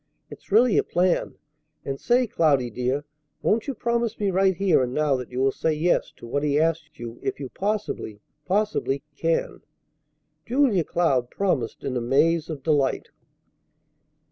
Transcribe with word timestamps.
It's 0.31 0.51
really 0.51 0.79
a 0.79 0.83
plan. 0.83 1.35
And 1.85 1.99
say, 1.99 2.25
Cloudy, 2.25 2.71
dear, 2.71 3.05
won't 3.43 3.67
you 3.67 3.75
promise 3.75 4.17
me 4.19 4.31
right 4.31 4.55
here 4.55 4.81
and 4.81 4.95
now 4.95 5.15
that 5.15 5.29
you 5.29 5.39
will 5.39 5.51
say 5.51 5.73
'Yes' 5.73 6.11
to 6.17 6.25
what 6.25 6.41
he 6.41 6.59
asks 6.59 6.97
you 6.97 7.19
if 7.21 7.39
you 7.39 7.49
possibly, 7.49 8.19
possibly 8.43 9.03
can?" 9.15 9.61
Julia 10.43 10.83
Cloud 10.83 11.29
promised 11.29 11.83
in 11.83 11.95
a 11.95 12.01
maze 12.01 12.49
of 12.49 12.63
delight. 12.63 13.09